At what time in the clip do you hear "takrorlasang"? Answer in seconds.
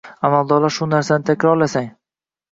1.27-1.91